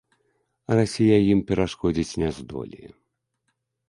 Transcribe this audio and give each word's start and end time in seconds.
Расія 0.77 1.19
ім 1.33 1.39
перашкодзіць 1.51 2.17
не 2.21 2.29
здолее. 2.39 2.89